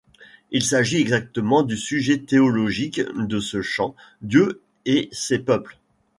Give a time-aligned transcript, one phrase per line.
[0.49, 5.77] Il s'agit exactement du sujet théologique de ce chant, Dieu et ses peuples.